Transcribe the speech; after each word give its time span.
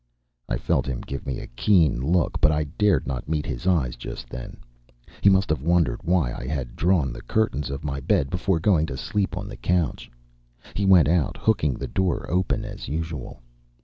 I 0.49 0.57
felt 0.57 0.87
him 0.87 1.01
give 1.01 1.27
me 1.27 1.37
a 1.37 1.45
keen 1.45 2.01
look, 2.11 2.41
but 2.41 2.51
I 2.51 2.63
dared 2.63 3.05
not 3.05 3.29
meet 3.29 3.45
his 3.45 3.67
eyes 3.67 3.95
just 3.95 4.29
then. 4.31 4.57
He 5.21 5.29
must 5.29 5.47
have 5.51 5.61
wondered 5.61 6.01
why 6.01 6.33
I 6.33 6.47
had 6.47 6.75
drawn 6.75 7.13
the 7.13 7.21
curtains 7.21 7.69
of 7.69 7.83
my 7.83 7.99
bed 7.99 8.31
before 8.31 8.59
going 8.59 8.87
to 8.87 8.97
sleep 8.97 9.37
on 9.37 9.47
the 9.47 9.57
couch. 9.57 10.09
He 10.73 10.87
went 10.87 11.07
out, 11.07 11.37
hooking 11.37 11.73
the 11.75 11.85
door 11.87 12.25
open 12.31 12.65
as 12.65 12.87
usual. 12.87 13.41